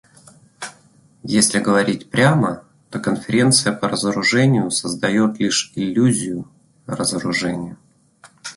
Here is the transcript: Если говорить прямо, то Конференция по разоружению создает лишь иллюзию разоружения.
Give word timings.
Если 1.21 1.59
говорить 1.59 2.09
прямо, 2.09 2.63
то 2.89 2.99
Конференция 2.99 3.71
по 3.71 3.87
разоружению 3.87 4.71
создает 4.71 5.37
лишь 5.37 5.71
иллюзию 5.75 6.49
разоружения. 6.87 7.77